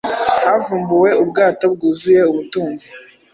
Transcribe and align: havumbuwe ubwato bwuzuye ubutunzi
havumbuwe 0.47 1.09
ubwato 1.21 1.65
bwuzuye 1.73 2.21
ubutunzi 2.31 2.87